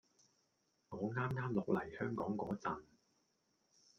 [0.89, 2.81] 我啱啱落嚟香港嗰陣